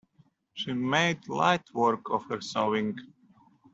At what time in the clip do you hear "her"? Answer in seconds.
2.25-2.41